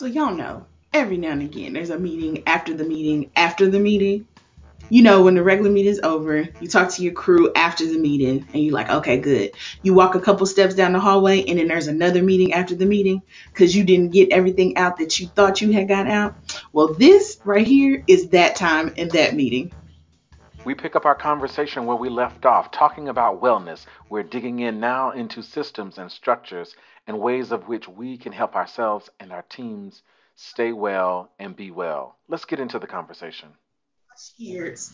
So 0.00 0.06
y'all 0.06 0.34
know, 0.34 0.64
every 0.94 1.18
now 1.18 1.32
and 1.32 1.42
again, 1.42 1.74
there's 1.74 1.90
a 1.90 1.98
meeting 1.98 2.44
after 2.46 2.72
the 2.72 2.84
meeting 2.84 3.30
after 3.36 3.68
the 3.68 3.78
meeting. 3.78 4.26
You 4.88 5.02
know, 5.02 5.24
when 5.24 5.34
the 5.34 5.42
regular 5.42 5.70
meeting 5.70 5.92
is 5.92 6.00
over, 6.02 6.48
you 6.58 6.68
talk 6.68 6.88
to 6.92 7.02
your 7.02 7.12
crew 7.12 7.52
after 7.54 7.84
the 7.86 7.98
meeting, 7.98 8.46
and 8.54 8.62
you're 8.62 8.72
like, 8.72 8.88
okay, 8.88 9.18
good. 9.18 9.50
You 9.82 9.92
walk 9.92 10.14
a 10.14 10.20
couple 10.20 10.46
steps 10.46 10.74
down 10.74 10.94
the 10.94 11.00
hallway, 11.00 11.44
and 11.44 11.58
then 11.58 11.68
there's 11.68 11.86
another 11.86 12.22
meeting 12.22 12.54
after 12.54 12.74
the 12.74 12.86
meeting 12.86 13.20
because 13.52 13.76
you 13.76 13.84
didn't 13.84 14.14
get 14.14 14.32
everything 14.32 14.78
out 14.78 14.96
that 15.00 15.20
you 15.20 15.26
thought 15.26 15.60
you 15.60 15.70
had 15.70 15.86
got 15.86 16.06
out. 16.06 16.34
Well, 16.72 16.94
this 16.94 17.38
right 17.44 17.66
here 17.66 18.02
is 18.06 18.30
that 18.30 18.56
time 18.56 18.94
in 18.96 19.08
that 19.10 19.34
meeting. 19.34 19.70
We 20.64 20.74
pick 20.74 20.94
up 20.94 21.06
our 21.06 21.14
conversation 21.14 21.86
where 21.86 21.96
we 21.96 22.08
left 22.08 22.44
off, 22.44 22.70
talking 22.70 23.08
about 23.08 23.42
wellness. 23.42 23.86
We're 24.08 24.22
digging 24.22 24.60
in 24.60 24.78
now 24.78 25.10
into 25.10 25.42
systems 25.42 25.98
and 25.98 26.12
structures 26.12 26.74
and 27.06 27.18
ways 27.18 27.50
of 27.50 27.66
which 27.66 27.88
we 27.88 28.18
can 28.18 28.32
help 28.32 28.56
ourselves 28.56 29.08
and 29.18 29.32
our 29.32 29.42
teams 29.42 30.02
stay 30.36 30.72
well 30.72 31.30
and 31.38 31.56
be 31.56 31.70
well. 31.70 32.16
Let's 32.28 32.44
get 32.44 32.60
into 32.60 32.78
the 32.78 32.86
conversation 32.86 33.48
years. 34.36 34.92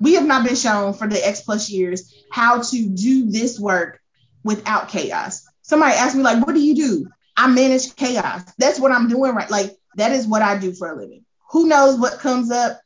We 0.00 0.14
have 0.14 0.26
not 0.26 0.44
been 0.44 0.56
shown 0.56 0.92
for 0.92 1.08
the 1.08 1.26
X 1.26 1.42
plus 1.42 1.70
years 1.70 2.12
how 2.30 2.60
to 2.60 2.88
do 2.88 3.30
this 3.30 3.58
work 3.58 4.00
without 4.44 4.88
chaos. 4.88 5.46
Somebody 5.62 5.94
asked 5.94 6.14
me, 6.14 6.22
like, 6.22 6.46
what 6.46 6.54
do 6.54 6.60
you 6.60 6.74
do? 6.74 7.08
I 7.36 7.48
manage 7.48 7.96
chaos. 7.96 8.42
That's 8.58 8.78
what 8.78 8.92
I'm 8.92 9.08
doing 9.08 9.34
right. 9.34 9.50
Like, 9.50 9.76
that 9.96 10.12
is 10.12 10.26
what 10.26 10.42
I 10.42 10.58
do 10.58 10.72
for 10.72 10.92
a 10.92 10.96
living. 10.96 11.24
Who 11.50 11.66
knows 11.66 11.98
what 11.98 12.18
comes 12.18 12.50
up? 12.50 12.80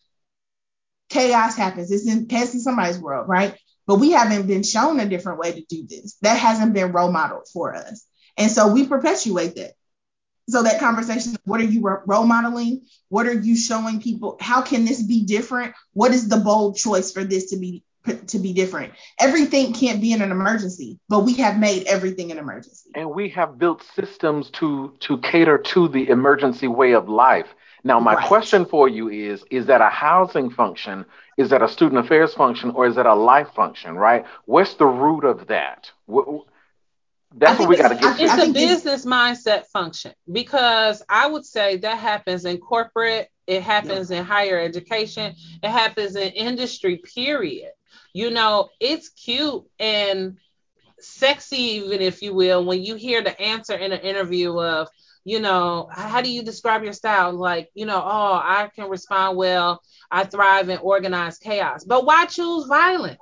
Chaos 1.10 1.56
happens. 1.56 1.90
It's 1.90 2.06
in 2.06 2.60
somebody's 2.60 2.98
world, 2.98 3.28
right? 3.28 3.54
But 3.86 3.96
we 3.96 4.12
haven't 4.12 4.46
been 4.46 4.62
shown 4.62 5.00
a 5.00 5.06
different 5.06 5.38
way 5.38 5.52
to 5.52 5.62
do 5.62 5.86
this. 5.86 6.16
That 6.22 6.38
hasn't 6.38 6.72
been 6.72 6.92
role 6.92 7.12
modeled 7.12 7.48
for 7.52 7.74
us. 7.74 8.06
And 8.36 8.50
so 8.50 8.72
we 8.72 8.86
perpetuate 8.86 9.56
that. 9.56 9.72
So 10.48 10.62
that 10.62 10.80
conversation, 10.80 11.36
what 11.44 11.60
are 11.60 11.64
you 11.64 11.80
role 12.06 12.26
modeling? 12.26 12.86
What 13.08 13.26
are 13.26 13.32
you 13.32 13.56
showing 13.56 14.00
people? 14.00 14.36
How 14.40 14.62
can 14.62 14.84
this 14.84 15.02
be 15.02 15.24
different? 15.24 15.74
What 15.92 16.12
is 16.12 16.28
the 16.28 16.38
bold 16.38 16.76
choice 16.76 17.12
for 17.12 17.22
this 17.22 17.50
to 17.50 17.56
be 17.56 17.84
to 18.28 18.38
be 18.38 18.52
different? 18.52 18.94
Everything 19.18 19.72
can't 19.72 20.00
be 20.00 20.12
in 20.12 20.22
an 20.22 20.30
emergency, 20.30 20.98
but 21.08 21.20
we 21.20 21.34
have 21.34 21.58
made 21.58 21.86
everything 21.86 22.32
an 22.32 22.38
emergency. 22.38 22.90
And 22.94 23.10
we 23.10 23.28
have 23.30 23.58
built 23.58 23.84
systems 23.94 24.50
to 24.52 24.96
to 25.00 25.18
cater 25.18 25.58
to 25.58 25.88
the 25.88 26.08
emergency 26.08 26.66
way 26.66 26.92
of 26.94 27.08
life. 27.08 27.46
Now, 27.82 28.00
my 28.00 28.14
right. 28.14 28.26
question 28.26 28.64
for 28.66 28.88
you 28.88 29.08
is 29.08 29.44
Is 29.50 29.66
that 29.66 29.80
a 29.80 29.88
housing 29.88 30.50
function? 30.50 31.04
Is 31.36 31.50
that 31.50 31.62
a 31.62 31.68
student 31.68 32.04
affairs 32.04 32.34
function? 32.34 32.70
Or 32.70 32.86
is 32.86 32.96
that 32.96 33.06
a 33.06 33.14
life 33.14 33.48
function, 33.54 33.96
right? 33.96 34.24
What's 34.44 34.74
the 34.74 34.86
root 34.86 35.24
of 35.24 35.46
that? 35.48 35.90
That's 37.36 37.58
what 37.58 37.68
we 37.68 37.76
got 37.76 37.88
to 37.88 37.94
get 37.94 38.16
to. 38.16 38.22
It's 38.22 38.48
a 38.48 38.52
business 38.52 39.06
mindset 39.06 39.66
function 39.66 40.12
because 40.30 41.02
I 41.08 41.28
would 41.28 41.44
say 41.44 41.76
that 41.78 41.98
happens 41.98 42.44
in 42.44 42.58
corporate, 42.58 43.30
it 43.46 43.62
happens 43.62 44.10
yeah. 44.10 44.18
in 44.18 44.24
higher 44.24 44.58
education, 44.58 45.34
it 45.62 45.70
happens 45.70 46.16
in 46.16 46.32
industry, 46.32 46.98
period. 46.98 47.70
You 48.12 48.30
know, 48.30 48.70
it's 48.80 49.10
cute 49.10 49.62
and 49.78 50.38
sexy, 50.98 51.56
even 51.56 52.00
if 52.00 52.20
you 52.20 52.34
will, 52.34 52.64
when 52.64 52.82
you 52.82 52.96
hear 52.96 53.22
the 53.22 53.40
answer 53.40 53.74
in 53.74 53.92
an 53.92 54.00
interview 54.00 54.58
of, 54.58 54.88
you 55.24 55.40
know, 55.40 55.88
how 55.92 56.20
do 56.22 56.30
you 56.30 56.42
describe 56.42 56.82
your 56.82 56.92
style? 56.92 57.32
Like, 57.32 57.70
you 57.74 57.86
know, 57.86 58.00
oh, 58.02 58.40
I 58.42 58.70
can 58.74 58.88
respond 58.88 59.36
well, 59.36 59.82
I 60.10 60.24
thrive 60.24 60.68
in 60.68 60.78
organized 60.78 61.42
chaos. 61.42 61.84
But 61.84 62.04
why 62.06 62.26
choose 62.26 62.66
violence? 62.66 63.18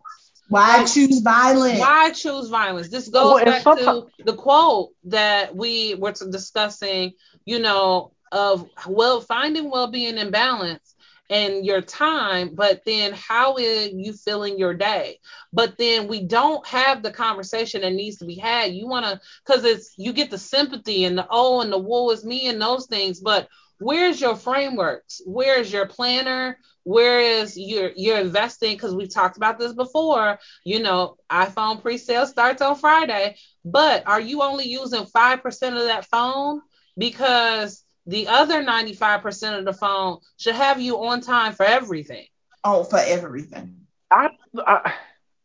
Why 0.49 0.79
like, 0.79 0.87
choose 0.87 1.21
violence? 1.21 1.81
Why 1.81 2.11
choose 2.11 2.49
violence? 2.49 2.89
This 2.89 3.09
goes 3.09 3.35
well, 3.35 3.45
back 3.45 3.63
to 3.65 4.07
the 4.25 4.35
quote 4.35 4.91
that 5.05 5.55
we 5.55 5.95
were 5.95 6.13
discussing, 6.13 7.13
you 7.45 7.59
know, 7.59 8.12
of 8.33 8.69
well 8.87 9.21
finding 9.21 9.71
well-being 9.71 10.19
and 10.19 10.31
balance 10.31 10.95
and 11.31 11.65
your 11.65 11.81
time, 11.83 12.55
but 12.55 12.83
then 12.87 13.12
how 13.12 13.55
are 13.55 13.61
you 13.61 14.12
filling 14.12 14.59
your 14.59 14.75
day? 14.75 15.19
But 15.53 15.77
then 15.78 16.09
we 16.09 16.22
don't 16.22 16.66
have 16.66 17.03
the 17.03 17.11
conversation 17.11 17.83
that 17.83 17.93
needs 17.93 18.19
to 18.19 18.25
be 18.25 18.37
had. 18.37 18.72
You 18.72 18.87
want 18.87 19.06
to, 19.06 19.21
because 19.47 19.65
it's 19.65 19.94
you 19.97 20.12
get 20.12 20.31
the 20.31 20.39
sympathy 20.39 21.05
and 21.05 21.19
the 21.19 21.27
oh 21.31 21.61
and 21.61 21.72
the 21.72 21.78
woe 21.78 22.11
is 22.11 22.25
me 22.25 22.49
and 22.49 22.61
those 22.61 22.87
things, 22.87 23.21
but 23.21 23.49
where's 23.78 24.21
your 24.21 24.37
frameworks? 24.37 25.21
Where's 25.27 25.72
your 25.72 25.87
planner? 25.87 26.59
Where 26.84 27.21
is 27.21 27.59
you're 27.59 27.93
you're 27.97 28.19
investing 28.19 28.75
because 28.75 28.95
we've 28.95 29.12
talked 29.12 29.37
about 29.37 29.59
this 29.59 29.75
before. 29.75 30.39
You 30.65 30.81
know, 30.81 31.19
iPhone 31.31 31.83
pre-sale 31.83 32.27
starts 32.27 32.62
on 32.62 32.77
Friday, 32.77 33.37
but 33.65 34.06
are 34.06 34.21
you 34.21 34.43
only 34.43 34.66
using 34.66 35.05
five 35.06 35.43
percent 35.43 35.77
of 35.77 35.84
that 35.84 36.06
phone 36.06 36.62
because 36.97 37.84
the 38.09 38.27
other 38.27 38.63
ninety 38.63 38.95
five 38.95 39.23
percent 39.23 39.57
of 39.57 39.65
the 39.65 39.73
phone 39.73 40.19
should 40.39 40.57
have 40.57 40.81
you 40.81 41.05
on 41.05 41.21
time 41.21 41.53
for 41.53 41.65
everything? 41.65 42.27
Oh, 42.65 42.83
for 42.83 42.99
everything. 42.99 43.87
I 44.11 44.31
I, 44.67 44.95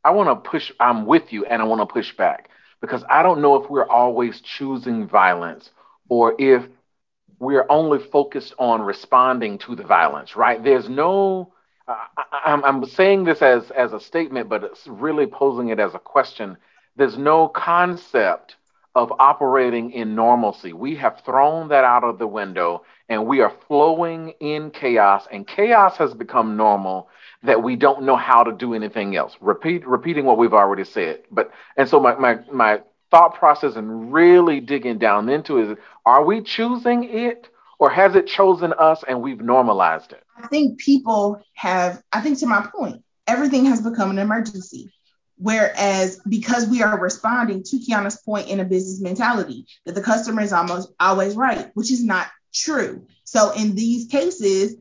I 0.04 0.12
want 0.12 0.30
to 0.30 0.50
push. 0.50 0.72
I'm 0.80 1.06
with 1.06 1.32
you, 1.32 1.46
and 1.46 1.62
I 1.62 1.66
want 1.66 1.82
to 1.82 1.86
push 1.86 2.16
back 2.16 2.50
because 2.82 3.04
I 3.10 3.24
don't 3.24 3.42
know 3.42 3.62
if 3.62 3.70
we're 3.70 3.88
always 3.88 4.42
choosing 4.42 5.08
violence 5.08 5.70
or 6.10 6.36
if 6.40 6.68
we're 7.40 7.66
only 7.70 8.00
focused 8.00 8.54
on 8.58 8.82
responding 8.82 9.58
to 9.60 9.76
the 9.76 9.84
violence, 9.84 10.36
right? 10.36 10.64
There's 10.64 10.90
no, 10.90 11.54
uh, 11.88 11.96
I, 12.18 12.62
I'm 12.64 12.86
saying 12.86 13.26
this 13.26 13.42
as, 13.42 13.70
as 13.72 13.94
a 13.94 14.00
statement, 14.00 14.50
but 14.50 14.64
it's 14.64 14.88
really 14.88 15.28
posing 15.28 15.70
it 15.70 15.80
as 15.80 15.94
a 15.94 16.00
question. 16.00 16.58
There's 16.96 17.18
no 17.18 17.48
concept 17.48 18.56
of 18.96 19.12
operating 19.20 19.92
in 19.92 20.16
normalcy. 20.16 20.74
We 20.74 20.96
have 20.98 21.22
thrown 21.26 21.70
that 21.70 21.84
out 21.84 22.04
of 22.04 22.20
the 22.20 22.28
window 22.28 22.84
and 23.10 23.26
we 23.26 23.42
are 23.42 23.54
flowing 23.68 24.34
in 24.40 24.72
chaos, 24.72 25.28
and 25.32 25.48
chaos 25.48 25.98
has 25.98 26.14
become 26.14 26.56
normal 26.58 27.10
that 27.44 27.62
we 27.62 27.76
don't 27.76 28.04
know 28.04 28.16
how 28.16 28.44
to 28.44 28.52
do 28.52 28.74
anything 28.74 29.16
else. 29.16 29.36
Repeat, 29.42 29.86
repeating 29.86 30.26
what 30.26 30.38
we've 30.38 30.54
already 30.54 30.86
said. 30.86 31.22
But 31.32 31.52
and 31.76 31.88
so 31.90 32.00
my 32.00 32.16
my 32.16 32.40
my 32.52 32.82
thought 33.12 33.36
process 33.36 33.76
and 33.76 34.14
really 34.14 34.60
digging 34.60 34.98
down 34.98 35.30
into 35.30 35.60
is 35.60 35.78
are 36.06 36.24
we 36.24 36.42
choosing 36.42 37.04
it 37.04 37.50
or 37.78 37.90
has 37.90 38.16
it 38.16 38.26
chosen 38.26 38.74
us 38.80 39.04
and 39.08 39.22
we've 39.22 39.42
normalized 39.42 40.14
it? 40.14 40.24
I 40.42 40.48
think 40.48 40.80
people 40.80 41.44
have, 41.54 42.02
I 42.12 42.22
think 42.22 42.40
to 42.40 42.48
my 42.48 42.68
point, 42.76 43.04
everything 43.28 43.66
has 43.66 43.82
become 43.82 44.10
an 44.10 44.18
emergency. 44.18 44.92
Whereas 45.44 46.22
because 46.26 46.70
we 46.70 46.84
are 46.84 46.98
responding 46.98 47.64
to 47.64 47.76
Kiana's 47.76 48.16
point 48.16 48.48
in 48.48 48.62
a 48.62 48.64
business 48.64 49.02
mentality 49.02 49.68
that 49.86 49.94
the 49.94 50.02
customer 50.02 50.42
is 50.42 50.54
almost 50.54 50.94
always 51.02 51.36
right, 51.36 51.70
which 51.74 51.92
is 51.92 52.02
not 52.02 52.28
true. 52.54 53.06
So 53.26 53.52
in 53.52 53.76
these 53.76 54.08
cases, 54.08 54.78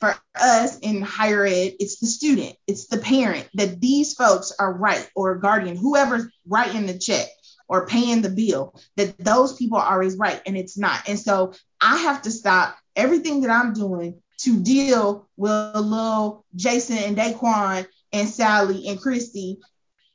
for 0.00 0.14
us 0.38 0.78
in 0.80 1.00
higher 1.00 1.46
ed, 1.46 1.72
it's 1.80 1.98
the 1.98 2.06
student, 2.06 2.56
it's 2.66 2.88
the 2.88 2.98
parent 2.98 3.48
that 3.54 3.80
these 3.80 4.12
folks 4.12 4.52
are 4.58 4.74
right 4.74 5.10
or 5.16 5.36
guardian, 5.36 5.78
whoever's 5.78 6.26
writing 6.46 6.84
the 6.84 6.98
check 6.98 7.28
or 7.66 7.86
paying 7.86 8.20
the 8.20 8.28
bill, 8.28 8.78
that 8.96 9.16
those 9.16 9.56
people 9.56 9.78
are 9.78 9.94
always 9.94 10.18
right 10.18 10.42
and 10.44 10.58
it's 10.58 10.76
not. 10.76 11.08
And 11.08 11.18
so 11.18 11.54
I 11.80 11.96
have 11.96 12.20
to 12.22 12.30
stop 12.30 12.76
everything 12.94 13.40
that 13.40 13.50
I'm 13.50 13.72
doing 13.72 14.20
to 14.40 14.60
deal 14.60 15.26
with 15.38 15.74
little 15.74 16.44
Jason 16.54 16.98
and 16.98 17.16
Daquan 17.16 17.86
and 18.12 18.28
Sally 18.28 18.88
and 18.88 19.00
Christy 19.00 19.58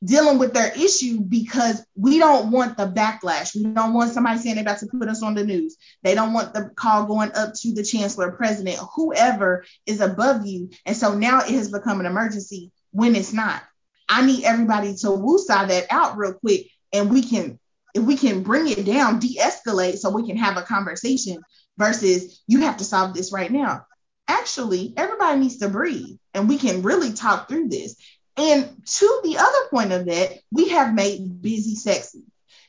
dealing 0.03 0.38
with 0.38 0.53
their 0.53 0.72
issue 0.78 1.19
because 1.19 1.84
we 1.96 2.19
don't 2.19 2.52
want 2.52 2.78
the 2.78 2.88
backlash. 2.88 3.56
We 3.56 3.63
don't 3.63 3.94
want 3.94 4.12
somebody 4.12 4.40
saying 4.40 4.56
they're 4.56 4.63
about 4.63 4.80
to 4.80 4.88
put 4.88 5.09
us 5.09 5.24
on 5.24 5.34
the 5.34 5.44
news. 5.44 5.75
They 6.03 6.13
don't 6.13 6.34
want 6.34 6.53
the 6.53 6.69
call 6.75 7.06
going 7.06 7.31
up 7.34 7.53
to 7.56 7.74
the 7.74 7.84
chancellor, 7.84 8.31
president, 8.31 8.78
whoever 8.96 9.66
is 9.86 10.00
above 10.00 10.46
you. 10.46 10.69
And 10.86 10.96
so 10.96 11.16
now 11.16 11.40
it 11.40 11.50
has 11.52 11.72
become 11.72 12.00
an 12.00 12.06
emergency 12.06 12.72
when 12.91 13.16
it's 13.16 13.34
not. 13.34 13.63
I 14.07 14.25
need 14.25 14.44
everybody 14.44 14.96
to 14.96 15.07
woosah 15.07 15.68
that 15.68 15.88
out 15.90 16.18
real 16.18 16.34
quick 16.34 16.68
and 16.94 17.12
we 17.12 17.24
can 17.24 17.59
if 17.94 18.03
we 18.03 18.16
can 18.16 18.44
bring 18.44 18.68
it 18.68 18.86
down, 18.86 19.18
de-escalate 19.18 19.97
so 19.97 20.12
we 20.12 20.28
can 20.28 20.38
have 20.38 20.56
a 20.56 20.62
conversation 20.62 21.40
versus 21.78 22.42
you 22.45 22.62
have 22.62 22.77
to 22.77 22.83
solve 22.83 23.16
this 23.16 23.33
right 23.33 23.51
now. 23.51 23.86
Actually, 24.27 24.94
everybody 24.95 25.39
needs 25.39 25.57
to 25.57 25.69
breathe 25.69 26.18
and 26.33 26.48
we 26.48 26.57
can 26.57 26.83
really 26.83 27.13
talk 27.13 27.50
through 27.50 27.69
this. 27.69 27.95
And 28.38 28.86
to 28.86 29.22
the 29.24 29.38
other 29.38 29.68
point 29.72 29.92
of 29.92 30.06
that, 30.06 30.39
we 30.51 30.69
have 30.69 30.94
made 30.94 31.42
busy 31.42 31.75
sexy. 31.75 32.24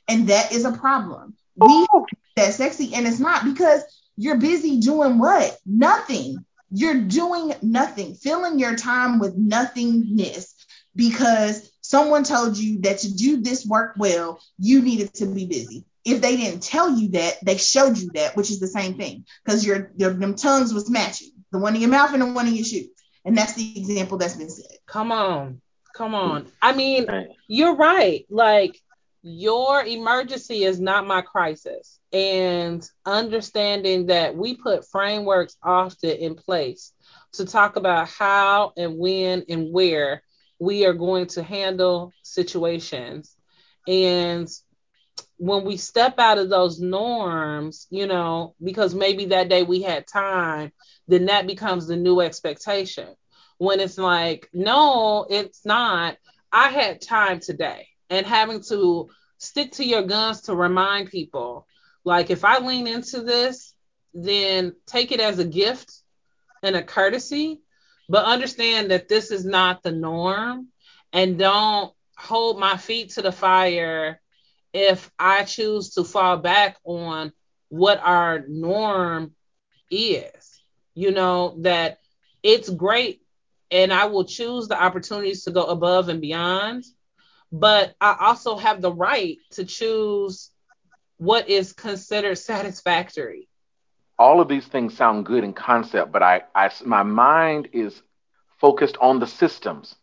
And 0.08 0.28
that 0.28 0.52
is 0.52 0.64
a 0.64 0.72
problem. 0.72 1.34
We 1.56 1.86
that 2.36 2.54
sexy 2.54 2.94
and 2.94 3.06
it's 3.06 3.18
not 3.18 3.44
because 3.44 3.82
you're 4.16 4.38
busy 4.38 4.80
doing 4.80 5.18
what? 5.18 5.56
Nothing. 5.66 6.44
You're 6.70 7.02
doing 7.02 7.54
nothing, 7.62 8.14
filling 8.14 8.58
your 8.58 8.76
time 8.76 9.18
with 9.18 9.36
nothingness 9.36 10.54
because 10.94 11.70
someone 11.80 12.24
told 12.24 12.56
you 12.56 12.80
that 12.82 12.98
to 12.98 13.14
do 13.14 13.40
this 13.40 13.64
work 13.64 13.94
well, 13.96 14.40
you 14.58 14.82
needed 14.82 15.14
to 15.14 15.26
be 15.26 15.46
busy. 15.46 15.84
If 16.04 16.20
they 16.20 16.36
didn't 16.36 16.62
tell 16.62 16.90
you 16.90 17.10
that, 17.10 17.38
they 17.42 17.56
showed 17.56 17.98
you 17.98 18.10
that, 18.14 18.36
which 18.36 18.50
is 18.50 18.60
the 18.60 18.66
same 18.66 18.96
thing 18.96 19.24
because 19.44 19.64
your, 19.64 19.92
your 19.96 20.12
them 20.12 20.34
tongues 20.34 20.72
was 20.72 20.90
matching, 20.90 21.30
the 21.50 21.58
one 21.58 21.74
in 21.74 21.80
your 21.80 21.90
mouth 21.90 22.12
and 22.12 22.22
the 22.22 22.26
one 22.26 22.46
in 22.46 22.54
your 22.54 22.64
shoes. 22.64 22.88
And 23.24 23.36
that's 23.36 23.54
the 23.54 23.78
example 23.78 24.18
that's 24.18 24.36
been 24.36 24.50
said. 24.50 24.78
Come 24.86 25.12
on. 25.12 25.60
Come 25.94 26.14
on. 26.14 26.46
I 26.62 26.72
mean, 26.72 27.06
you're 27.48 27.76
right. 27.76 28.24
Like 28.30 28.80
your 29.22 29.84
emergency 29.84 30.64
is 30.64 30.80
not 30.80 31.06
my 31.06 31.22
crisis. 31.22 31.98
And 32.12 32.88
understanding 33.04 34.06
that 34.06 34.36
we 34.36 34.56
put 34.56 34.88
frameworks 34.88 35.56
often 35.62 36.10
in 36.10 36.34
place 36.36 36.92
to 37.32 37.44
talk 37.44 37.76
about 37.76 38.08
how 38.08 38.72
and 38.76 38.96
when 38.96 39.44
and 39.48 39.72
where 39.72 40.22
we 40.58 40.86
are 40.86 40.94
going 40.94 41.26
to 41.26 41.42
handle 41.42 42.12
situations. 42.22 43.36
And 43.86 44.48
when 45.38 45.64
we 45.64 45.76
step 45.76 46.18
out 46.18 46.38
of 46.38 46.50
those 46.50 46.80
norms, 46.80 47.86
you 47.90 48.06
know, 48.06 48.54
because 48.62 48.94
maybe 48.94 49.26
that 49.26 49.48
day 49.48 49.62
we 49.62 49.82
had 49.82 50.06
time, 50.06 50.72
then 51.06 51.26
that 51.26 51.46
becomes 51.46 51.86
the 51.86 51.96
new 51.96 52.20
expectation. 52.20 53.08
When 53.56 53.80
it's 53.80 53.98
like, 53.98 54.48
no, 54.52 55.26
it's 55.28 55.64
not. 55.64 56.16
I 56.52 56.68
had 56.68 57.00
time 57.00 57.40
today 57.40 57.88
and 58.10 58.26
having 58.26 58.62
to 58.68 59.08
stick 59.38 59.72
to 59.72 59.84
your 59.84 60.02
guns 60.02 60.42
to 60.42 60.54
remind 60.54 61.10
people 61.10 61.66
like 62.04 62.30
if 62.30 62.44
I 62.44 62.58
lean 62.58 62.86
into 62.86 63.22
this, 63.22 63.74
then 64.14 64.74
take 64.86 65.12
it 65.12 65.20
as 65.20 65.38
a 65.38 65.44
gift 65.44 65.92
and 66.62 66.74
a 66.74 66.82
courtesy, 66.82 67.60
but 68.08 68.24
understand 68.24 68.90
that 68.90 69.08
this 69.08 69.30
is 69.30 69.44
not 69.44 69.82
the 69.82 69.92
norm 69.92 70.68
and 71.12 71.38
don't 71.38 71.92
hold 72.16 72.58
my 72.58 72.76
feet 72.76 73.10
to 73.10 73.22
the 73.22 73.30
fire 73.30 74.20
if 74.78 75.10
I 75.18 75.44
choose 75.44 75.94
to 75.94 76.04
fall 76.04 76.38
back 76.38 76.78
on 76.84 77.32
what 77.68 78.00
our 78.02 78.44
norm 78.48 79.34
is. 79.90 80.62
You 80.94 81.12
know, 81.12 81.56
that 81.62 81.98
it's 82.42 82.70
great 82.70 83.22
and 83.70 83.92
I 83.92 84.06
will 84.06 84.24
choose 84.24 84.68
the 84.68 84.80
opportunities 84.82 85.44
to 85.44 85.50
go 85.50 85.64
above 85.64 86.08
and 86.08 86.20
beyond 86.20 86.84
but 87.52 87.94
I 88.00 88.16
also 88.20 88.56
have 88.56 88.80
the 88.82 88.92
right 88.92 89.38
to 89.52 89.64
choose 89.64 90.50
what 91.18 91.48
is 91.48 91.72
considered 91.72 92.36
satisfactory. 92.36 93.48
All 94.18 94.40
of 94.40 94.48
these 94.48 94.66
things 94.66 94.96
sound 94.96 95.26
good 95.26 95.44
in 95.44 95.52
concept, 95.52 96.12
but 96.12 96.22
I, 96.22 96.42
I 96.54 96.70
my 96.84 97.02
mind 97.02 97.68
is 97.72 98.02
focused 98.60 98.96
on 99.00 99.18
the 99.20 99.26
systems. 99.26 99.96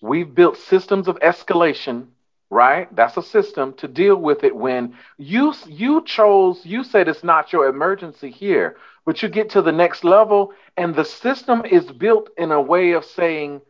We've 0.00 0.34
built 0.34 0.56
systems 0.56 1.08
of 1.08 1.18
escalation, 1.20 2.08
right? 2.50 2.94
That's 2.94 3.16
a 3.16 3.22
system 3.22 3.74
to 3.74 3.88
deal 3.88 4.16
with 4.16 4.44
it 4.44 4.54
when 4.54 4.94
you 5.18 5.54
you 5.66 6.04
chose 6.04 6.64
you 6.64 6.84
said 6.84 7.08
it's 7.08 7.24
not 7.24 7.52
your 7.52 7.68
emergency 7.68 8.30
here, 8.30 8.76
but 9.04 9.22
you 9.22 9.28
get 9.28 9.50
to 9.50 9.62
the 9.62 9.72
next 9.72 10.04
level 10.04 10.52
and 10.76 10.94
the 10.94 11.04
system 11.04 11.64
is 11.64 11.90
built 11.92 12.30
in 12.38 12.52
a 12.52 12.60
way 12.60 12.92
of 12.92 13.04
saying 13.04 13.62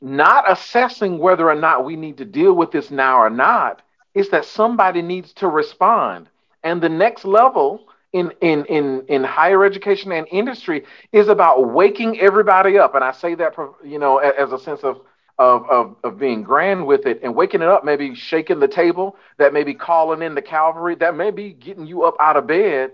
not 0.00 0.50
assessing 0.50 1.18
whether 1.18 1.48
or 1.48 1.54
not 1.54 1.84
we 1.84 1.96
need 1.96 2.16
to 2.18 2.24
deal 2.24 2.54
with 2.54 2.72
this 2.72 2.90
now 2.90 3.18
or 3.18 3.30
not. 3.30 3.82
Is 4.14 4.30
that 4.30 4.44
somebody 4.46 5.02
needs 5.02 5.32
to 5.34 5.48
respond. 5.48 6.28
And 6.64 6.80
the 6.80 6.88
next 6.88 7.24
level 7.24 7.86
in 8.12 8.32
in 8.40 8.64
in 8.66 9.04
in 9.08 9.24
higher 9.24 9.64
education 9.64 10.12
and 10.12 10.26
industry 10.30 10.84
is 11.12 11.28
about 11.28 11.68
waking 11.72 12.18
everybody 12.20 12.78
up. 12.78 12.94
And 12.94 13.04
i 13.04 13.12
say 13.12 13.34
that 13.34 13.54
you 13.84 13.98
know 13.98 14.18
as 14.18 14.52
a 14.52 14.58
sense 14.58 14.82
of 14.82 15.02
of, 15.38 15.68
of, 15.70 15.96
of 16.02 16.18
being 16.18 16.42
grand 16.42 16.86
with 16.86 17.06
it 17.06 17.20
and 17.22 17.34
waking 17.34 17.62
it 17.62 17.68
up, 17.68 17.84
maybe 17.84 18.14
shaking 18.14 18.60
the 18.60 18.68
table, 18.68 19.16
that 19.38 19.52
may 19.52 19.64
be 19.64 19.74
calling 19.74 20.22
in 20.22 20.34
the 20.34 20.42
cavalry, 20.42 20.96
that 20.96 21.16
may 21.16 21.30
be 21.30 21.52
getting 21.52 21.86
you 21.86 22.04
up 22.04 22.16
out 22.20 22.36
of 22.36 22.46
bed. 22.46 22.92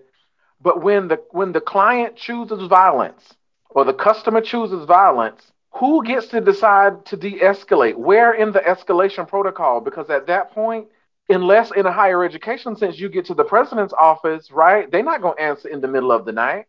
But 0.61 0.83
when 0.83 1.09
the 1.09 1.23
when 1.31 1.53
the 1.53 1.61
client 1.61 2.17
chooses 2.17 2.67
violence 2.69 3.35
or 3.71 3.85
the 3.85 3.95
customer 3.95 4.41
chooses 4.41 4.85
violence, 4.87 5.53
who 5.73 6.05
gets 6.05 6.29
to 6.29 6.41
decide 6.41 7.05
to 7.07 7.17
de-escalate? 7.17 7.97
Where 7.97 8.33
in 8.33 8.53
the 8.53 8.61
escalation 8.61 9.27
protocol? 9.27 9.81
Because 9.81 10.11
at 10.11 10.27
that 10.29 10.53
point 10.53 10.89
unless 11.29 11.71
in 11.73 11.87
a 11.87 11.93
higher 11.93 12.23
education 12.23 12.77
sense 12.77 12.99
you 12.99 13.09
get 13.09 13.27
to 13.27 13.35
the 13.35 13.45
president's 13.45 13.95
office 13.95 14.51
right? 14.51 14.91
They're 14.91 15.03
not 15.03 15.23
going 15.23 15.37
to 15.37 15.43
answer 15.43 15.69
in 15.69 15.81
the 15.81 15.89
middle 15.89 16.13
of 16.13 16.25
the 16.25 16.33
night 16.33 16.67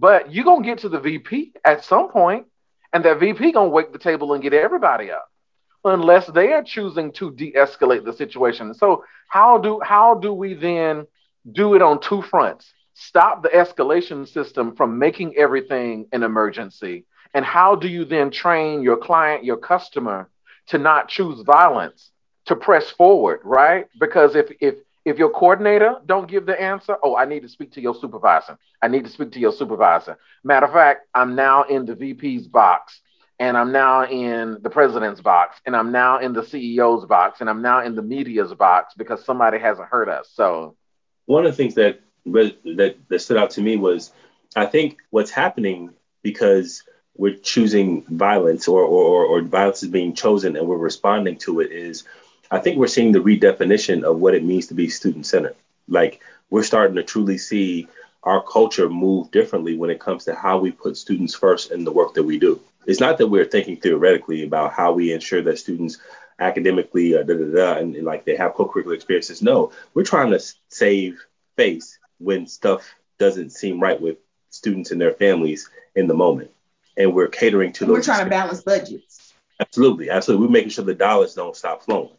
but 0.00 0.32
you're 0.32 0.44
going 0.44 0.62
to 0.62 0.68
get 0.68 0.78
to 0.78 0.88
the 0.88 1.00
vp 1.00 1.52
at 1.64 1.84
some 1.84 2.10
point 2.10 2.46
and 2.92 3.04
that 3.04 3.20
vp 3.20 3.52
to 3.52 3.62
wake 3.64 3.92
the 3.92 3.98
table 3.98 4.32
and 4.32 4.42
get 4.42 4.52
everybody 4.52 5.10
up 5.10 5.28
unless 5.84 6.26
they 6.26 6.52
are 6.52 6.62
choosing 6.62 7.12
to 7.12 7.30
de-escalate 7.32 8.04
the 8.04 8.12
situation. 8.12 8.74
So 8.74 9.04
how 9.28 9.58
do 9.58 9.80
how 9.80 10.14
do 10.14 10.32
we 10.32 10.54
then 10.54 11.06
do 11.50 11.74
it 11.74 11.82
on 11.82 12.00
two 12.00 12.22
fronts? 12.22 12.72
Stop 12.94 13.42
the 13.42 13.48
escalation 13.50 14.26
system 14.26 14.74
from 14.74 14.98
making 14.98 15.36
everything 15.36 16.06
an 16.12 16.22
emergency. 16.22 17.04
And 17.34 17.44
how 17.44 17.76
do 17.76 17.88
you 17.88 18.04
then 18.04 18.30
train 18.30 18.82
your 18.82 18.96
client, 18.96 19.44
your 19.44 19.56
customer 19.56 20.30
to 20.68 20.78
not 20.78 21.08
choose 21.08 21.42
violence, 21.42 22.10
to 22.46 22.56
press 22.56 22.90
forward, 22.90 23.40
right? 23.44 23.86
Because 24.00 24.34
if 24.34 24.50
if 24.60 24.76
if 25.08 25.18
your 25.18 25.30
coordinator 25.30 25.96
don't 26.06 26.28
give 26.28 26.46
the 26.46 26.60
answer, 26.60 26.96
oh, 27.02 27.16
I 27.16 27.24
need 27.24 27.42
to 27.42 27.48
speak 27.48 27.72
to 27.72 27.80
your 27.80 27.94
supervisor. 27.94 28.58
I 28.82 28.88
need 28.88 29.04
to 29.04 29.10
speak 29.10 29.32
to 29.32 29.40
your 29.40 29.52
supervisor. 29.52 30.18
Matter 30.44 30.66
of 30.66 30.72
fact, 30.72 31.06
I'm 31.14 31.34
now 31.34 31.64
in 31.64 31.86
the 31.86 31.94
VP's 31.94 32.46
box 32.46 33.00
and 33.38 33.56
I'm 33.56 33.72
now 33.72 34.04
in 34.04 34.58
the 34.62 34.70
president's 34.70 35.20
box 35.20 35.60
and 35.64 35.76
I'm 35.76 35.92
now 35.92 36.18
in 36.18 36.32
the 36.32 36.42
CEO's 36.42 37.06
box 37.06 37.40
and 37.40 37.48
I'm 37.48 37.62
now 37.62 37.82
in 37.82 37.94
the 37.94 38.02
media's 38.02 38.52
box 38.54 38.94
because 38.96 39.24
somebody 39.24 39.58
hasn't 39.58 39.88
heard 39.88 40.08
us. 40.08 40.30
So 40.32 40.76
one 41.26 41.46
of 41.46 41.52
the 41.52 41.56
things 41.56 41.74
that 41.74 42.00
that, 42.26 42.96
that 43.08 43.20
stood 43.20 43.36
out 43.38 43.50
to 43.50 43.60
me 43.62 43.76
was 43.76 44.12
I 44.56 44.66
think 44.66 44.98
what's 45.10 45.30
happening 45.30 45.90
because 46.22 46.82
we're 47.16 47.36
choosing 47.36 48.04
violence 48.04 48.68
or, 48.68 48.82
or, 48.82 49.24
or 49.24 49.42
violence 49.42 49.82
is 49.82 49.88
being 49.88 50.14
chosen 50.14 50.56
and 50.56 50.66
we're 50.66 50.76
responding 50.76 51.36
to 51.36 51.60
it 51.60 51.72
is 51.72 52.04
I 52.50 52.58
think 52.58 52.78
we're 52.78 52.86
seeing 52.86 53.12
the 53.12 53.18
redefinition 53.18 54.02
of 54.02 54.18
what 54.18 54.34
it 54.34 54.44
means 54.44 54.68
to 54.68 54.74
be 54.74 54.88
student 54.88 55.26
centered. 55.26 55.56
Like 55.88 56.20
we're 56.50 56.62
starting 56.62 56.96
to 56.96 57.02
truly 57.02 57.38
see 57.38 57.88
our 58.22 58.42
culture 58.42 58.88
move 58.88 59.30
differently 59.30 59.76
when 59.76 59.90
it 59.90 60.00
comes 60.00 60.24
to 60.24 60.34
how 60.34 60.58
we 60.58 60.72
put 60.72 60.96
students 60.96 61.34
first 61.34 61.70
in 61.70 61.84
the 61.84 61.92
work 61.92 62.14
that 62.14 62.22
we 62.22 62.38
do. 62.38 62.60
It's 62.86 63.00
not 63.00 63.18
that 63.18 63.28
we're 63.28 63.44
thinking 63.44 63.76
theoretically 63.76 64.44
about 64.44 64.72
how 64.72 64.92
we 64.92 65.12
ensure 65.12 65.42
that 65.42 65.58
students 65.58 65.98
academically 66.38 67.16
uh, 67.16 67.22
da, 67.22 67.34
da, 67.34 67.52
da, 67.52 67.78
and, 67.78 67.96
and 67.96 68.06
like 68.06 68.24
they 68.24 68.36
have 68.36 68.54
co-curricular 68.54 68.94
experiences. 68.94 69.42
No, 69.42 69.72
we're 69.94 70.04
trying 70.04 70.30
to 70.30 70.40
save 70.68 71.24
face 71.56 71.98
when 72.18 72.46
stuff 72.46 72.94
doesn't 73.18 73.50
seem 73.50 73.80
right 73.80 74.00
with 74.00 74.16
students 74.50 74.90
and 74.90 75.00
their 75.00 75.12
families 75.12 75.68
in 75.94 76.06
the 76.06 76.14
moment 76.14 76.50
and 76.98 77.14
we're 77.14 77.28
catering 77.28 77.72
to 77.72 77.84
and 77.84 77.90
those. 77.90 77.98
We're 77.98 78.14
trying 78.14 78.24
to 78.24 78.30
balance 78.30 78.60
budgets. 78.62 79.32
Absolutely, 79.60 80.10
absolutely. 80.10 80.46
We're 80.46 80.52
making 80.52 80.70
sure 80.70 80.84
the 80.84 80.94
dollars 80.94 81.34
don't 81.34 81.56
stop 81.56 81.82
flowing. 81.82 82.10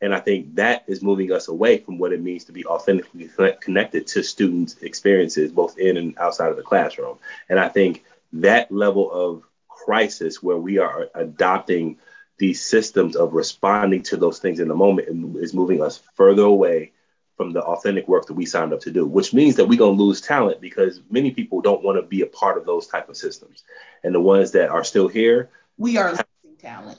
And 0.00 0.14
I 0.14 0.20
think 0.20 0.54
that 0.56 0.84
is 0.86 1.02
moving 1.02 1.32
us 1.32 1.48
away 1.48 1.78
from 1.78 1.98
what 1.98 2.12
it 2.12 2.22
means 2.22 2.44
to 2.44 2.52
be 2.52 2.64
authentically 2.64 3.30
connected 3.60 4.06
to 4.08 4.22
students' 4.22 4.76
experiences, 4.80 5.50
both 5.50 5.78
in 5.78 5.96
and 5.96 6.16
outside 6.18 6.50
of 6.50 6.56
the 6.56 6.62
classroom. 6.62 7.18
And 7.48 7.58
I 7.58 7.68
think 7.68 8.04
that 8.34 8.70
level 8.70 9.10
of 9.10 9.42
crisis 9.68 10.42
where 10.42 10.56
we 10.56 10.78
are 10.78 11.08
adopting 11.14 11.98
these 12.38 12.64
systems 12.64 13.16
of 13.16 13.32
responding 13.32 14.02
to 14.04 14.16
those 14.16 14.38
things 14.38 14.60
in 14.60 14.68
the 14.68 14.74
moment 14.74 15.08
is 15.38 15.52
moving 15.52 15.82
us 15.82 16.00
further 16.14 16.42
away 16.42 16.92
from 17.36 17.52
the 17.52 17.62
authentic 17.62 18.06
work 18.06 18.26
that 18.26 18.34
we 18.34 18.46
signed 18.46 18.72
up 18.72 18.80
to 18.80 18.90
do, 18.90 19.06
which 19.06 19.32
means 19.32 19.56
that 19.56 19.66
we're 19.66 19.78
going 19.78 19.96
to 19.96 20.02
lose 20.02 20.20
talent 20.20 20.60
because 20.60 21.00
many 21.10 21.30
people 21.30 21.60
don't 21.60 21.82
want 21.82 21.96
to 21.96 22.02
be 22.02 22.22
a 22.22 22.26
part 22.26 22.58
of 22.58 22.66
those 22.66 22.86
type 22.86 23.08
of 23.08 23.16
systems. 23.16 23.64
And 24.04 24.14
the 24.14 24.20
ones 24.20 24.52
that 24.52 24.68
are 24.70 24.84
still 24.84 25.08
here, 25.08 25.50
we 25.76 25.96
are 25.96 26.10
losing 26.10 26.56
talent. 26.58 26.98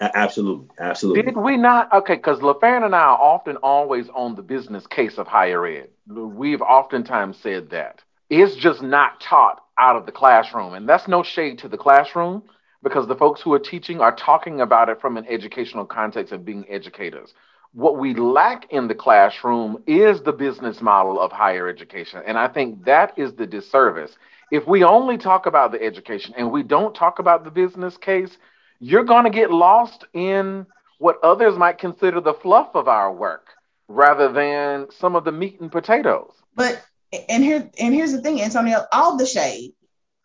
Absolutely, 0.00 0.66
absolutely. 0.78 1.22
Did 1.22 1.36
we 1.36 1.56
not? 1.56 1.92
Okay, 1.92 2.16
because 2.16 2.40
LaFern 2.40 2.84
and 2.84 2.94
I 2.94 3.00
are 3.00 3.18
often 3.18 3.56
always 3.56 4.08
on 4.08 4.34
the 4.34 4.42
business 4.42 4.86
case 4.86 5.18
of 5.18 5.28
higher 5.28 5.64
ed. 5.66 5.88
We've 6.08 6.62
oftentimes 6.62 7.36
said 7.38 7.70
that 7.70 8.00
it's 8.28 8.56
just 8.56 8.82
not 8.82 9.20
taught 9.20 9.62
out 9.78 9.96
of 9.96 10.06
the 10.06 10.12
classroom, 10.12 10.74
and 10.74 10.88
that's 10.88 11.06
no 11.06 11.22
shade 11.22 11.58
to 11.58 11.68
the 11.68 11.78
classroom 11.78 12.42
because 12.82 13.06
the 13.06 13.14
folks 13.14 13.40
who 13.40 13.52
are 13.52 13.60
teaching 13.60 14.00
are 14.00 14.14
talking 14.14 14.60
about 14.60 14.88
it 14.88 15.00
from 15.00 15.16
an 15.16 15.26
educational 15.28 15.84
context 15.84 16.32
of 16.32 16.44
being 16.44 16.64
educators 16.68 17.32
what 17.72 17.96
we 17.96 18.14
lack 18.14 18.70
in 18.70 18.86
the 18.86 18.94
classroom 18.94 19.82
is 19.86 20.22
the 20.22 20.32
business 20.32 20.80
model 20.80 21.18
of 21.18 21.32
higher 21.32 21.68
education. 21.68 22.22
And 22.26 22.38
I 22.38 22.48
think 22.48 22.84
that 22.84 23.18
is 23.18 23.32
the 23.34 23.46
disservice. 23.46 24.16
If 24.50 24.66
we 24.66 24.84
only 24.84 25.16
talk 25.16 25.46
about 25.46 25.72
the 25.72 25.82
education 25.82 26.34
and 26.36 26.52
we 26.52 26.62
don't 26.62 26.94
talk 26.94 27.18
about 27.18 27.44
the 27.44 27.50
business 27.50 27.96
case, 27.96 28.36
you're 28.82 29.04
going 29.04 29.24
to 29.24 29.30
get 29.30 29.50
lost 29.50 30.04
in 30.12 30.66
what 30.98 31.16
others 31.22 31.56
might 31.56 31.78
consider 31.78 32.20
the 32.20 32.34
fluff 32.34 32.74
of 32.74 32.88
our 32.88 33.12
work 33.12 33.46
rather 33.88 34.32
than 34.32 34.88
some 34.98 35.16
of 35.16 35.24
the 35.24 35.32
meat 35.32 35.60
and 35.60 35.72
potatoes. 35.72 36.32
But 36.54 36.82
and 37.28 37.42
here 37.42 37.70
and 37.78 37.94
here's 37.94 38.12
the 38.12 38.20
thing, 38.20 38.42
Antonio, 38.42 38.84
all 38.92 39.16
the 39.16 39.26
shade, 39.26 39.72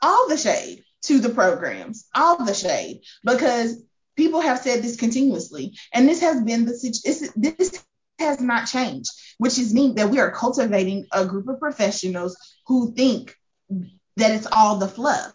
all 0.02 0.28
the 0.28 0.38
shade 0.38 0.84
to 1.04 1.20
the 1.20 1.30
programs, 1.30 2.08
all 2.16 2.44
the 2.44 2.54
shade, 2.54 3.02
because 3.24 3.82
People 4.18 4.42
have 4.42 4.58
said 4.58 4.82
this 4.82 4.98
continuously, 4.98 5.78
and 5.94 6.10
this 6.10 6.22
has 6.22 6.42
been 6.42 6.66
the 6.66 7.32
this 7.36 7.86
has 8.18 8.42
not 8.42 8.66
changed, 8.66 9.12
which 9.38 9.60
is 9.60 9.76
mean 9.76 9.94
that 9.96 10.10
we 10.10 10.20
are 10.20 10.32
cultivating 10.32 11.06
a 11.12 11.24
group 11.24 11.48
of 11.48 11.60
professionals 11.60 12.36
who 12.66 12.96
think 12.96 13.36
that 13.70 14.32
it's 14.32 14.48
all 14.52 14.78
the 14.78 14.88
fluff. 14.88 15.34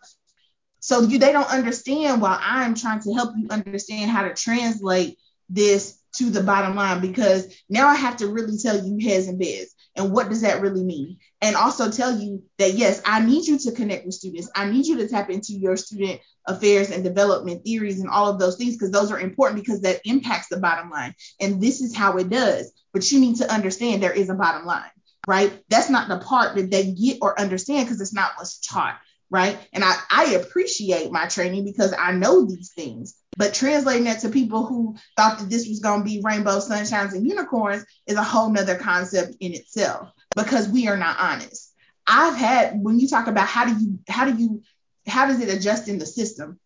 So 0.82 1.02
you 1.02 1.20
they 1.20 1.30
don't 1.30 1.48
understand 1.48 2.20
while 2.20 2.38
I'm 2.42 2.74
trying 2.74 3.00
to 3.02 3.14
help 3.14 3.34
you 3.36 3.46
understand 3.50 4.10
how 4.10 4.24
to 4.24 4.34
translate 4.34 5.16
this 5.48 5.96
to 6.16 6.24
the 6.28 6.42
bottom 6.42 6.74
line 6.74 7.00
because 7.00 7.54
now 7.70 7.86
I 7.86 7.94
have 7.94 8.16
to 8.16 8.26
really 8.26 8.58
tell 8.58 8.84
you 8.84 8.98
heads 8.98 9.28
and 9.28 9.38
beds 9.38 9.74
and 9.94 10.12
what 10.12 10.28
does 10.28 10.40
that 10.40 10.60
really 10.60 10.82
mean? 10.82 11.18
And 11.40 11.54
also 11.54 11.88
tell 11.88 12.18
you 12.18 12.42
that 12.58 12.74
yes, 12.74 13.00
I 13.04 13.24
need 13.24 13.46
you 13.46 13.58
to 13.60 13.72
connect 13.72 14.04
with 14.04 14.14
students. 14.16 14.50
I 14.56 14.68
need 14.68 14.86
you 14.86 14.96
to 14.98 15.08
tap 15.08 15.30
into 15.30 15.52
your 15.52 15.76
student 15.76 16.20
affairs 16.48 16.90
and 16.90 17.04
development 17.04 17.64
theories 17.64 18.00
and 18.00 18.10
all 18.10 18.28
of 18.28 18.40
those 18.40 18.56
things 18.56 18.74
because 18.74 18.90
those 18.90 19.12
are 19.12 19.20
important 19.20 19.62
because 19.62 19.82
that 19.82 20.00
impacts 20.04 20.48
the 20.48 20.58
bottom 20.58 20.90
line. 20.90 21.14
And 21.40 21.62
this 21.62 21.80
is 21.80 21.94
how 21.94 22.16
it 22.16 22.28
does. 22.28 22.72
But 22.92 23.10
you 23.12 23.20
need 23.20 23.36
to 23.36 23.52
understand 23.52 24.02
there 24.02 24.12
is 24.12 24.30
a 24.30 24.34
bottom 24.34 24.66
line, 24.66 24.90
right? 25.28 25.52
That's 25.68 25.90
not 25.90 26.08
the 26.08 26.18
part 26.18 26.56
that 26.56 26.72
they 26.72 26.90
get 26.90 27.18
or 27.22 27.38
understand 27.38 27.86
because 27.86 28.00
it's 28.00 28.12
not 28.12 28.32
what's 28.36 28.58
taught 28.58 28.98
right? 29.32 29.58
And 29.72 29.82
I, 29.82 29.94
I 30.10 30.24
appreciate 30.34 31.10
my 31.10 31.26
training 31.26 31.64
because 31.64 31.94
I 31.98 32.12
know 32.12 32.44
these 32.44 32.72
things. 32.72 33.16
But 33.34 33.54
translating 33.54 34.04
that 34.04 34.20
to 34.20 34.28
people 34.28 34.66
who 34.66 34.94
thought 35.16 35.38
that 35.38 35.48
this 35.48 35.66
was 35.66 35.80
going 35.80 36.00
to 36.00 36.04
be 36.04 36.20
rainbow 36.22 36.58
sunshines 36.58 37.14
and 37.14 37.26
unicorns 37.26 37.82
is 38.06 38.18
a 38.18 38.22
whole 38.22 38.50
nother 38.50 38.76
concept 38.76 39.36
in 39.40 39.54
itself 39.54 40.10
because 40.36 40.68
we 40.68 40.86
are 40.86 40.98
not 40.98 41.16
honest. 41.18 41.72
I've 42.06 42.36
had 42.36 42.74
when 42.78 43.00
you 43.00 43.08
talk 43.08 43.28
about 43.28 43.46
how 43.46 43.64
do 43.64 43.82
you 43.82 43.98
how 44.06 44.30
do 44.30 44.36
you 44.36 44.62
how 45.06 45.26
does 45.26 45.40
it 45.40 45.48
adjust 45.48 45.88
in 45.88 45.98
the 45.98 46.04
system? 46.04 46.60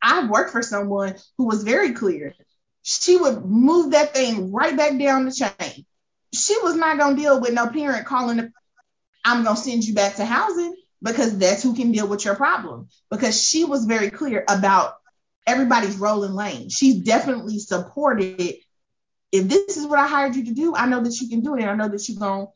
I've 0.00 0.30
worked 0.30 0.50
for 0.50 0.62
someone 0.62 1.16
who 1.36 1.44
was 1.44 1.62
very 1.62 1.92
clear. 1.92 2.34
She 2.82 3.18
would 3.18 3.44
move 3.44 3.90
that 3.90 4.14
thing 4.14 4.50
right 4.50 4.74
back 4.74 4.98
down 4.98 5.26
the 5.26 5.32
chain. 5.32 5.84
She 6.32 6.56
was 6.62 6.74
not 6.74 6.98
gonna 6.98 7.16
deal 7.16 7.38
with 7.38 7.52
no 7.52 7.68
parent 7.68 8.06
calling. 8.06 8.50
I'm 9.26 9.44
gonna 9.44 9.56
send 9.56 9.84
you 9.84 9.94
back 9.94 10.16
to 10.16 10.24
housing 10.24 10.74
because 11.02 11.38
that's 11.38 11.62
who 11.62 11.74
can 11.74 11.92
deal 11.92 12.06
with 12.06 12.24
your 12.24 12.36
problem. 12.36 12.88
Because 13.10 13.40
she 13.42 13.64
was 13.64 13.84
very 13.84 14.10
clear 14.10 14.44
about 14.48 14.94
everybody's 15.46 15.96
role 15.96 16.24
in 16.24 16.34
lane. 16.34 16.68
She 16.68 17.00
definitely 17.00 17.58
supported 17.58 18.56
if 19.32 19.48
this 19.48 19.78
is 19.78 19.86
what 19.86 19.98
I 19.98 20.06
hired 20.06 20.36
you 20.36 20.44
to 20.44 20.52
do, 20.52 20.76
I 20.76 20.86
know 20.86 21.02
that 21.02 21.18
you 21.20 21.28
can 21.28 21.40
do 21.40 21.56
it. 21.56 21.62
And 21.62 21.70
I 21.70 21.74
know 21.74 21.88
that 21.88 22.06
you're 22.08 22.18
gonna 22.18 22.46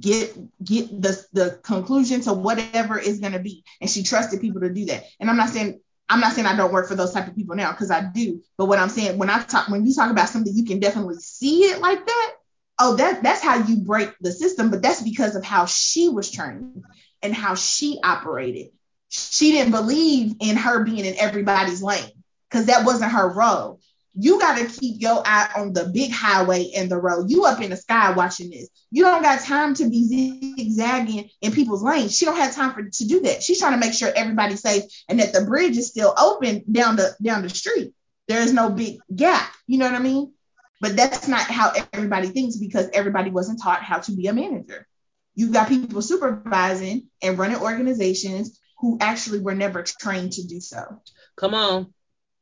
get 0.00 0.36
get 0.62 0.88
the 1.00 1.24
the 1.32 1.60
conclusion 1.62 2.20
to 2.22 2.32
whatever 2.32 2.98
is 2.98 3.20
gonna 3.20 3.38
be. 3.38 3.64
And 3.80 3.88
she 3.88 4.02
trusted 4.02 4.40
people 4.40 4.60
to 4.62 4.70
do 4.70 4.86
that. 4.86 5.04
And 5.20 5.30
I'm 5.30 5.36
not 5.36 5.50
saying 5.50 5.80
I'm 6.08 6.20
not 6.20 6.32
saying 6.32 6.46
I 6.46 6.56
don't 6.56 6.72
work 6.72 6.88
for 6.88 6.96
those 6.96 7.12
type 7.12 7.28
of 7.28 7.36
people 7.36 7.54
now 7.54 7.70
because 7.70 7.90
I 7.90 8.02
do. 8.12 8.42
But 8.58 8.66
what 8.66 8.80
I'm 8.80 8.88
saying 8.88 9.18
when 9.18 9.30
I 9.30 9.40
talk 9.42 9.68
when 9.68 9.86
you 9.86 9.94
talk 9.94 10.10
about 10.10 10.28
something 10.28 10.54
you 10.54 10.64
can 10.64 10.80
definitely 10.80 11.16
see 11.20 11.60
it 11.62 11.80
like 11.80 12.04
that. 12.04 12.34
Oh, 12.80 12.96
that 12.96 13.22
that's 13.22 13.40
how 13.40 13.64
you 13.64 13.76
break 13.76 14.12
the 14.20 14.32
system. 14.32 14.70
But 14.70 14.82
that's 14.82 15.00
because 15.00 15.36
of 15.36 15.44
how 15.44 15.66
she 15.66 16.08
was 16.08 16.30
trained 16.30 16.82
and 17.24 17.34
how 17.34 17.56
she 17.56 17.98
operated. 18.04 18.68
She 19.08 19.52
didn't 19.52 19.72
believe 19.72 20.36
in 20.40 20.56
her 20.56 20.84
being 20.84 21.04
in 21.04 21.16
everybody's 21.18 21.82
lane 21.82 22.12
because 22.48 22.66
that 22.66 22.84
wasn't 22.84 23.12
her 23.12 23.28
role. 23.28 23.80
You 24.16 24.38
got 24.38 24.58
to 24.58 24.66
keep 24.66 25.00
your 25.00 25.22
eye 25.24 25.50
on 25.56 25.72
the 25.72 25.86
big 25.92 26.12
highway 26.12 26.70
and 26.76 26.88
the 26.88 26.98
road. 26.98 27.30
You 27.30 27.44
up 27.46 27.60
in 27.60 27.70
the 27.70 27.76
sky 27.76 28.12
watching 28.12 28.50
this. 28.50 28.68
You 28.92 29.02
don't 29.02 29.22
got 29.22 29.40
time 29.40 29.74
to 29.74 29.90
be 29.90 30.54
zigzagging 30.56 31.30
in 31.40 31.52
people's 31.52 31.82
lanes. 31.82 32.16
She 32.16 32.24
don't 32.24 32.36
have 32.36 32.54
time 32.54 32.74
for 32.74 32.84
to 32.84 33.08
do 33.08 33.20
that. 33.22 33.42
She's 33.42 33.58
trying 33.58 33.72
to 33.72 33.84
make 33.84 33.94
sure 33.94 34.12
everybody's 34.14 34.60
safe 34.60 34.84
and 35.08 35.18
that 35.18 35.32
the 35.32 35.44
bridge 35.44 35.76
is 35.76 35.88
still 35.88 36.14
open 36.16 36.62
down 36.70 36.94
the 36.94 37.16
down 37.20 37.42
the 37.42 37.48
street. 37.48 37.92
There 38.28 38.40
is 38.40 38.52
no 38.52 38.70
big 38.70 38.98
gap. 39.14 39.52
You 39.66 39.78
know 39.78 39.86
what 39.86 39.94
I 39.94 40.02
mean? 40.02 40.32
But 40.80 40.96
that's 40.96 41.26
not 41.26 41.42
how 41.42 41.72
everybody 41.92 42.28
thinks 42.28 42.56
because 42.56 42.88
everybody 42.92 43.30
wasn't 43.30 43.60
taught 43.60 43.82
how 43.82 43.98
to 43.98 44.12
be 44.12 44.28
a 44.28 44.32
manager. 44.32 44.86
You 45.34 45.50
got 45.50 45.68
people 45.68 46.00
supervising 46.02 47.08
and 47.22 47.38
running 47.38 47.58
organizations 47.58 48.58
who 48.78 48.98
actually 49.00 49.40
were 49.40 49.54
never 49.54 49.82
trained 49.82 50.32
to 50.32 50.46
do 50.46 50.60
so. 50.60 51.00
Come 51.36 51.54
on. 51.54 51.92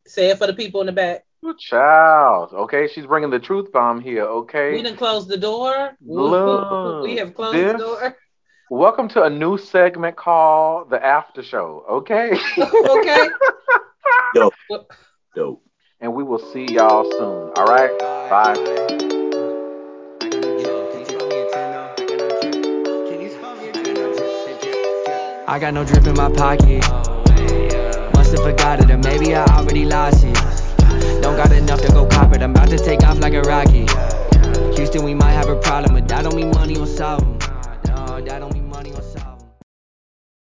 Say 0.06 0.30
it 0.30 0.38
for 0.38 0.46
the 0.46 0.54
people 0.54 0.80
in 0.80 0.87
the 0.87 0.92
back. 0.92 1.25
Child. 1.58 2.52
Okay, 2.52 2.88
she's 2.88 3.06
bringing 3.06 3.30
the 3.30 3.40
truth 3.40 3.72
bomb 3.72 4.00
here. 4.00 4.25
Okay. 4.25 4.72
We 4.72 4.82
didn't 4.82 4.99
close 4.99 5.26
the 5.26 5.37
door. 5.37 5.96
Look, 6.00 7.02
we 7.02 7.16
have 7.16 7.34
closed 7.34 7.56
this, 7.56 7.72
the 7.72 7.78
door. 7.78 8.16
Welcome 8.70 9.08
to 9.11 9.25
a 9.25 9.30
new 9.30 9.58
segment 9.58 10.16
called 10.16 10.90
the 10.90 11.04
After 11.04 11.42
Show. 11.42 11.84
Okay. 11.90 12.38
okay. 12.58 13.28
Dope. 14.34 14.54
Dope. 15.34 15.64
And 16.00 16.14
we 16.14 16.22
will 16.22 16.38
see 16.52 16.66
y'all 16.66 17.11
soon. 17.11 17.52
All 17.56 17.66
right. 17.66 17.99
Bye. 17.99 19.12
I 25.52 25.59
got 25.59 25.75
no 25.75 25.85
drip 25.85 26.06
in 26.06 26.14
my 26.14 26.32
pocket. 26.32 26.80
Must 28.14 28.32
have 28.32 28.42
forgot 28.42 28.80
it, 28.80 28.90
or 28.90 28.97
maybe 28.97 29.35
I 29.35 29.44
already 29.54 29.85
lost 29.85 30.25
it. 30.25 30.35
Don't 31.21 31.37
got 31.37 31.52
enough 31.52 31.82
to 31.82 31.92
go 31.92 32.06
cop 32.06 32.32
it. 32.32 32.40
I'm 32.40 32.52
about 32.52 32.71
to 32.71 32.78
take 32.78 33.02
off 33.02 33.18
like 33.18 33.35
a 33.35 33.42
rocket. 33.42 33.90
Houston, 34.75 35.04
we 35.04 35.12
might 35.12 35.32
have 35.32 35.50
a 35.50 35.56
problem, 35.56 35.92
but 35.92 36.09
that 36.09 36.23
don't 36.23 36.37
mean 36.37 36.52
money 36.52 36.78
will 36.78 36.87
solve 36.87 37.21
them. 37.21 37.41